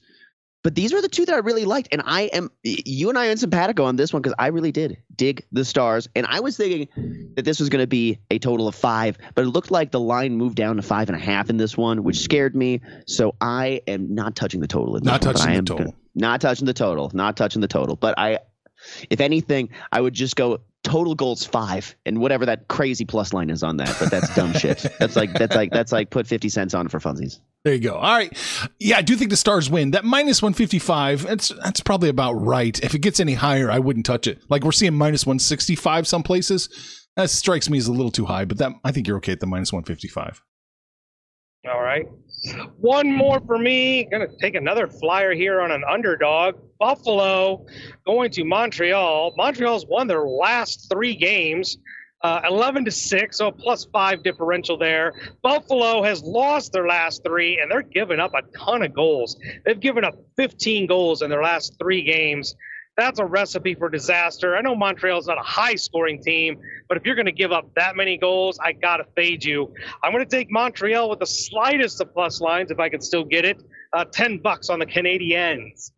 [0.63, 1.89] but these were the two that I really liked.
[1.91, 4.97] And I am you and I are simpatico on this one because I really did
[5.15, 6.09] dig the stars.
[6.15, 6.87] And I was thinking
[7.35, 9.99] that this was going to be a total of five, but it looked like the
[9.99, 12.81] line moved down to five and a half in this one, which scared me.
[13.05, 14.95] So I am not touching the total.
[14.97, 15.85] In Not touching I the total.
[15.85, 17.11] gonna- not touching the total.
[17.13, 17.95] Not touching the total.
[17.95, 18.39] But I,
[19.09, 23.49] if anything, I would just go total goals five and whatever that crazy plus line
[23.49, 23.95] is on that.
[23.99, 24.85] But that's dumb shit.
[24.99, 27.39] That's like that's like that's like put fifty cents on it for funsies.
[27.63, 27.95] There you go.
[27.95, 28.31] All right.
[28.79, 29.91] Yeah, I do think the Stars win.
[29.91, 32.79] That minus 155, that's that's probably about right.
[32.83, 34.39] If it gets any higher, I wouldn't touch it.
[34.49, 36.69] Like we're seeing minus 165 some places.
[37.15, 39.39] That strikes me as a little too high, but that I think you're okay at
[39.39, 40.43] the minus 155.
[41.67, 42.05] All right.
[42.77, 44.05] One more for me.
[44.11, 46.55] Gonna take another flyer here on an underdog.
[46.79, 47.65] Buffalo
[48.05, 49.33] going to Montreal.
[49.37, 51.77] Montreal's won their last three games.
[52.21, 55.13] Uh, 11 to 6, so a plus five differential there.
[55.43, 59.37] Buffalo has lost their last three, and they're giving up a ton of goals.
[59.63, 62.55] They've given up 15 goals in their last three games.
[62.97, 64.55] That's a recipe for disaster.
[64.55, 66.57] I know Montreal's not a high scoring team,
[66.87, 69.73] but if you're going to give up that many goals, I got to fade you.
[70.01, 73.25] I'm going to take Montreal with the slightest of plus lines if I can still
[73.25, 73.61] get it.
[73.91, 75.91] Uh, 10 bucks on the Canadiens.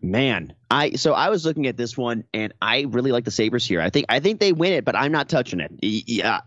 [0.00, 3.64] Man, I so I was looking at this one and I really like the Sabres
[3.64, 3.80] here.
[3.80, 5.72] I think I think they win it, but I'm not touching it.
[5.80, 6.40] Yeah,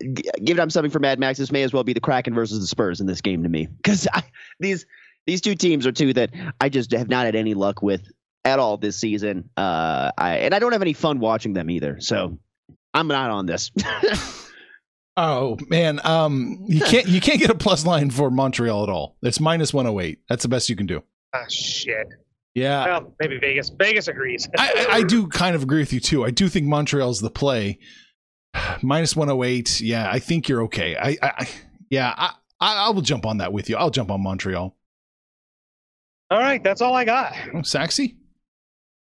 [0.44, 1.40] give them something for Mad Max.
[1.40, 3.68] This may as well be the Kraken versus the Spurs in this game to me
[3.68, 4.08] because
[4.60, 4.86] these
[5.26, 8.02] these two teams are two that I just have not had any luck with
[8.46, 9.50] at all this season.
[9.58, 12.00] Uh, I and I don't have any fun watching them either.
[12.00, 12.38] So
[12.94, 13.72] I'm not on this.
[15.18, 19.18] oh man, um, you can't you can't get a plus line for Montreal at all.
[19.22, 20.20] It's minus 108.
[20.30, 21.04] That's the best you can do.
[21.34, 22.08] Ah, shit.
[22.58, 22.86] Yeah.
[22.88, 23.70] Well, maybe Vegas.
[23.70, 24.50] Vegas agrees.
[24.58, 26.26] I, I, do kind of agree with you too.
[26.26, 27.78] I do think Montreal's the play.
[28.82, 29.80] Minus 108.
[29.80, 30.98] Yeah, I think you're okay.
[30.98, 31.48] I, I
[31.92, 33.78] yeah, I, I, will jump on that with you.
[33.78, 34.76] I'll jump on Montreal.
[36.32, 37.36] All right, that's all I got.
[37.54, 38.16] Oh, Saxy?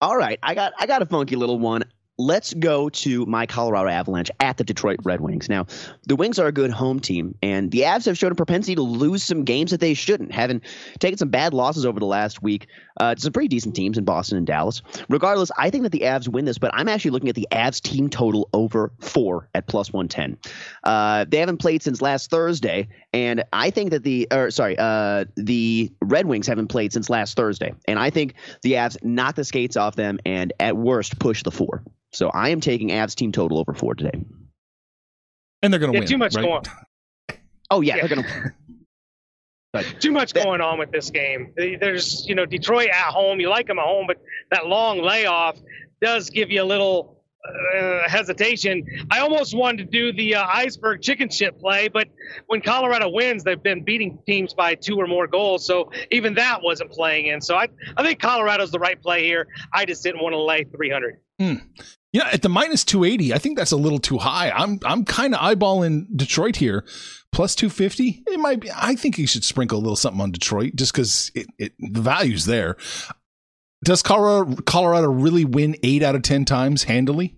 [0.01, 1.83] All right, I got I got a funky little one
[2.17, 5.49] let's go to my Colorado Avalanche at the Detroit Red Wings.
[5.49, 5.65] Now,
[6.05, 8.83] the Wings are a good home team, and the Avs have shown a propensity to
[8.83, 10.61] lose some games that they shouldn't, having
[10.99, 12.67] taken some bad losses over the last week
[12.99, 14.83] uh, to some pretty decent teams in Boston and Dallas.
[15.09, 17.81] Regardless, I think that the Avs win this, but I'm actually looking at the Avs
[17.81, 20.37] team total over four at plus 110.
[20.83, 25.25] Uh, they haven't played since last Thursday, and I think that the, or sorry, uh,
[25.35, 29.43] the Red Wings haven't played since last Thursday, and I think the Avs knock the
[29.43, 31.83] skates off them and at worst push the four.
[32.13, 34.23] So I am taking Avs team total over four today.
[35.61, 36.07] And they're going to yeah, win.
[36.07, 36.43] Too much right?
[36.43, 36.63] going.
[37.71, 38.05] Oh yeah, yeah.
[38.05, 38.27] they're going
[39.83, 39.93] to.
[39.99, 41.53] Too much going on with this game.
[41.55, 43.39] There's, you know, Detroit at home.
[43.39, 44.21] You like them at home, but
[44.51, 45.57] that long layoff
[45.99, 48.85] does give you a little uh, hesitation.
[49.09, 52.07] I almost wanted to do the uh, iceberg chicken shit play, but
[52.45, 56.61] when Colorado wins, they've been beating teams by two or more goals, so even that
[56.61, 57.41] wasn't playing in.
[57.41, 59.47] So I, I think Colorado's the right play here.
[59.73, 61.17] I just didn't want to lay 300.
[62.13, 62.17] Hmm.
[62.17, 64.51] Yeah, at the minus 280, I think that's a little too high.
[64.51, 66.85] I'm I'm kind of eyeballing Detroit here.
[67.31, 68.69] Plus 250, it might be.
[68.75, 72.01] I think you should sprinkle a little something on Detroit just because it, it, the
[72.01, 72.77] value's there.
[73.83, 77.35] Does Colorado, Colorado really win eight out of 10 times handily?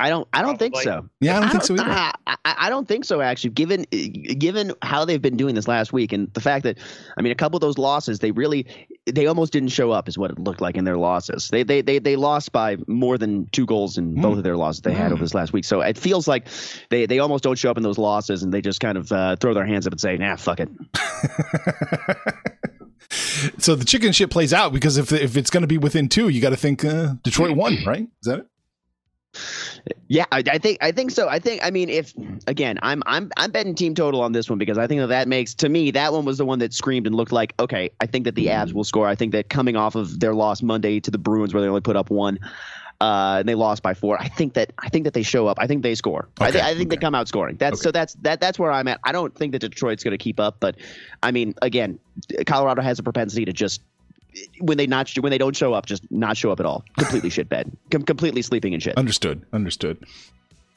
[0.00, 0.28] I don't.
[0.32, 1.08] I don't think so.
[1.20, 2.12] Yeah, I don't, I think don't, so either.
[2.26, 3.20] I, I, don't think so.
[3.20, 6.78] Actually, given given how they've been doing this last week, and the fact that,
[7.16, 8.66] I mean, a couple of those losses, they really,
[9.10, 11.48] they almost didn't show up, is what it looked like in their losses.
[11.48, 14.22] They they they, they lost by more than two goals in mm.
[14.22, 14.96] both of their losses they mm.
[14.96, 15.64] had over this last week.
[15.64, 16.46] So it feels like
[16.90, 19.36] they they almost don't show up in those losses, and they just kind of uh,
[19.36, 20.68] throw their hands up and say, "Nah, fuck it."
[23.58, 26.28] so the chicken shit plays out because if if it's going to be within two,
[26.28, 28.02] you got to think uh, Detroit won, right?
[28.02, 28.46] Is that it?
[30.08, 31.28] Yeah, I, I, think I think so.
[31.28, 32.14] I think I mean if
[32.46, 35.28] again I'm I'm I'm betting team total on this one because I think that that
[35.28, 38.06] makes to me that one was the one that screamed and looked like okay I
[38.06, 39.06] think that the Avs will score.
[39.06, 41.80] I think that coming off of their loss Monday to the Bruins where they only
[41.80, 42.38] put up one.
[43.00, 44.20] Uh, and they lost by four.
[44.20, 45.58] I think that I think that they show up.
[45.60, 46.28] I think they score.
[46.40, 46.96] Okay, I, th- I, think okay.
[46.96, 47.56] they come out scoring.
[47.56, 47.82] That's okay.
[47.82, 48.98] so that's that that's where I'm at.
[49.04, 50.74] I don't think that Detroit's going to keep up, but
[51.22, 52.00] I mean, again,
[52.46, 53.82] Colorado has a propensity to just
[54.60, 56.84] when they not when they don't show up, just not show up at all.
[56.96, 57.70] Completely shit bed.
[57.90, 58.96] Com- completely sleeping in shit.
[58.96, 59.44] Understood.
[59.52, 60.04] Understood.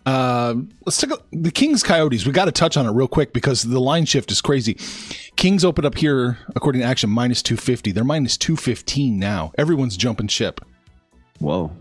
[0.05, 2.25] Uh, let's take a, the Kings Coyotes.
[2.25, 4.77] We got to touch on it real quick because the line shift is crazy.
[5.35, 7.91] Kings open up here, according to Action, minus 250.
[7.91, 9.51] They're minus 215 now.
[9.57, 10.59] Everyone's jumping ship.
[11.39, 11.71] Whoa.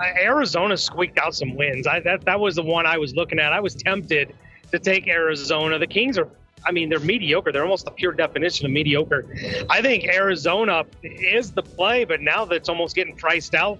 [0.00, 1.86] Arizona squeaked out some wins.
[1.86, 3.52] I, that that was the one I was looking at.
[3.52, 4.34] I was tempted
[4.72, 5.78] to take Arizona.
[5.78, 6.28] The Kings are
[6.64, 7.52] I mean, they're mediocre.
[7.52, 9.26] They're almost the pure definition of mediocre.
[9.68, 13.78] I think Arizona is the play, but now that it's almost getting priced out,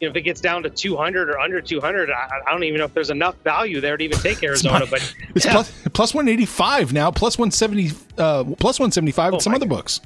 [0.00, 2.78] you know, if it gets down to 200 or under 200, I, I don't even
[2.78, 4.82] know if there's enough value there to even take Arizona.
[4.82, 5.52] It's but it's yeah.
[5.52, 9.76] plus, plus 185 now, plus 170, uh, plus 175 oh in some other God.
[9.76, 10.00] books.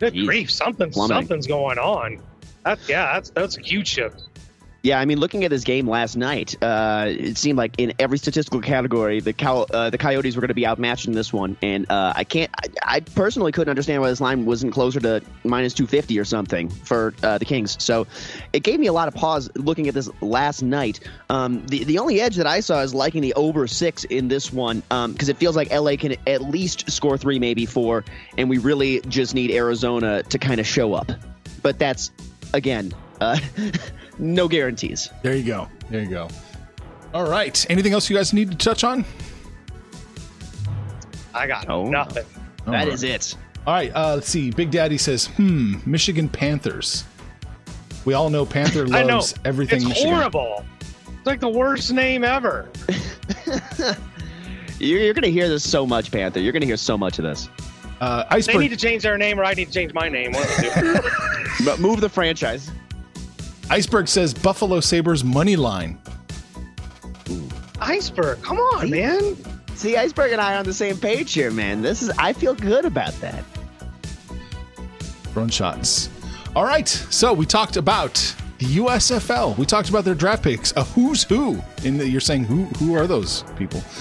[0.00, 0.26] Good Jeez.
[0.26, 0.50] grief!
[0.50, 2.20] Something, something's going on.
[2.64, 4.27] That, yeah, that's that's a huge shift.
[4.82, 8.16] Yeah, I mean, looking at this game last night, uh, it seemed like in every
[8.16, 11.56] statistical category, the Cow- uh, the Coyotes were going to be outmatched in this one,
[11.62, 12.48] and uh, I can't.
[12.56, 16.24] I, I, personally couldn't understand why this line wasn't closer to minus two fifty or
[16.24, 17.76] something for uh, the Kings.
[17.82, 18.06] So
[18.52, 21.00] it gave me a lot of pause looking at this last night.
[21.28, 24.52] Um, the the only edge that I saw is liking the over six in this
[24.52, 28.04] one because um, it feels like LA can at least score three, maybe four,
[28.36, 31.10] and we really just need Arizona to kind of show up.
[31.62, 32.12] But that's
[32.54, 32.94] again.
[33.20, 33.38] Uh,
[34.18, 35.10] no guarantees.
[35.22, 35.68] There you go.
[35.90, 36.28] There you go.
[37.14, 37.66] All right.
[37.70, 39.04] Anything else you guys need to touch on?
[41.34, 41.88] I got oh.
[41.88, 42.26] nothing.
[42.66, 42.88] That right.
[42.88, 43.36] is it.
[43.66, 43.90] All right.
[43.94, 44.50] Uh, let's see.
[44.50, 47.04] Big Daddy says, "Hmm, Michigan Panthers."
[48.04, 49.22] We all know Panther loves I know.
[49.44, 49.78] everything.
[49.78, 50.14] It's Michigan.
[50.14, 50.64] horrible.
[51.06, 52.68] It's like the worst name ever.
[54.78, 56.40] you're, you're going to hear this so much, Panther.
[56.40, 57.48] You're going to hear so much of this.
[58.00, 58.54] Uh, Iceberg.
[58.54, 60.32] They need to change their name, or I need to change my name.
[61.64, 62.70] but move the franchise.
[63.70, 65.98] Iceberg says Buffalo Sabres money line.
[67.80, 69.36] Iceberg, come on, man.
[69.74, 71.82] See, Iceberg and I are on the same page here, man.
[71.82, 73.44] This is I feel good about that.
[75.32, 76.08] throwing shots.
[76.56, 79.56] All right, so we talked about the USFL.
[79.56, 80.72] We talked about their draft picks.
[80.76, 81.62] A who's who?
[81.84, 82.64] And you're saying who?
[82.78, 83.82] Who are those people?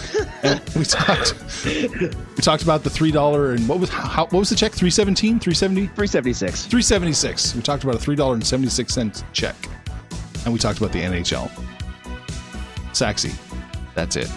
[0.44, 1.34] And we talked.
[1.66, 4.72] We talked about the three dollar and what was how, what was the check?
[4.72, 9.56] 317 370 376 376 We talked about a three dollar and seventy six cent check,
[10.46, 11.50] and we talked about the NHL.
[12.94, 13.34] Saxy,
[13.96, 14.32] that's it.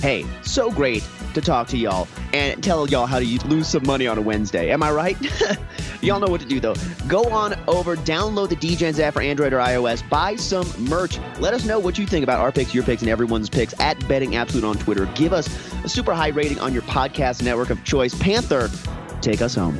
[0.00, 1.02] Hey, so great
[1.36, 4.70] to talk to y'all and tell y'all how to lose some money on a Wednesday.
[4.70, 5.16] Am I right?
[6.02, 6.74] y'all know what to do though.
[7.06, 11.18] Go on over, download the Degens app for Android or iOS, buy some merch.
[11.38, 14.06] Let us know what you think about our picks, your picks, and everyone's picks at
[14.08, 15.06] Betting Absolute on Twitter.
[15.14, 15.46] Give us
[15.84, 18.14] a super high rating on your podcast network of choice.
[18.14, 18.70] Panther,
[19.20, 19.78] take us home.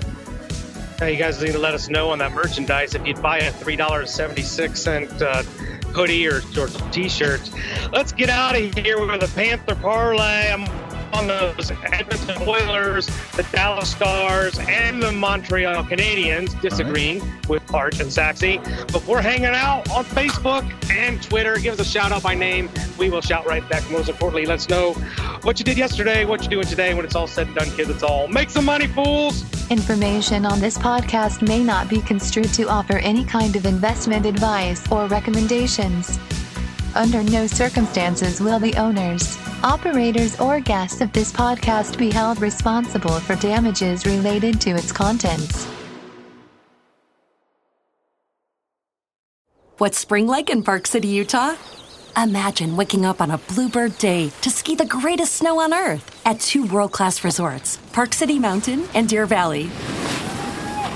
[0.98, 3.52] Hey, you guys need to let us know on that merchandise if you'd buy a
[3.52, 5.42] three dollars seventy six cent uh,
[5.92, 7.50] hoodie or, or t-shirt.
[7.92, 10.52] Let's get out of here with a Panther parlay.
[10.52, 17.48] I'm on those Edmonton Oilers, the Dallas Stars, and the Montreal Canadiens, disagreeing right.
[17.48, 18.58] with Arch and Saxy.
[18.92, 21.58] But we're hanging out on Facebook and Twitter.
[21.58, 22.70] Give us a shout out by name.
[22.98, 23.88] We will shout right back.
[23.90, 24.92] Most importantly, let's know
[25.42, 26.94] what you did yesterday, what you're doing today.
[26.94, 29.44] When it's all said and done, kids, it's all make some money, fools.
[29.70, 34.90] Information on this podcast may not be construed to offer any kind of investment advice
[34.90, 36.18] or recommendations.
[36.94, 39.36] Under no circumstances will the owners,
[39.66, 45.66] operators, or guests of this podcast be held responsible for damages related to its contents.
[49.78, 51.54] What's spring like in Park City, Utah?
[52.16, 56.40] Imagine waking up on a bluebird day to ski the greatest snow on earth at
[56.40, 59.68] two world class resorts, Park City Mountain and Deer Valley.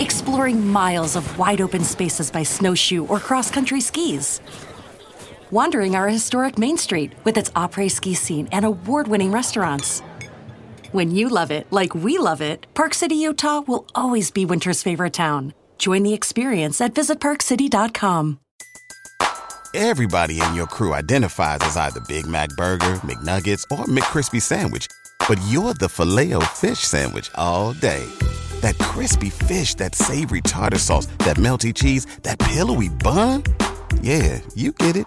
[0.00, 4.40] Exploring miles of wide open spaces by snowshoe or cross country skis
[5.50, 10.02] wandering our historic Main Street with its après ski scene and award winning restaurants.
[10.92, 14.82] When you love it like we love it, Park City, Utah will always be winter's
[14.82, 15.54] favorite town.
[15.78, 18.40] Join the experience at visitparkcity.com.
[19.72, 24.88] Everybody in your crew identifies as either Big Mac Burger, McNuggets, or McCrispy Sandwich,
[25.28, 28.04] but you're the filet fish Sandwich all day.
[28.62, 33.44] That crispy fish, that savory tartar sauce, that melty cheese, that pillowy bun.
[34.02, 35.06] Yeah, you get it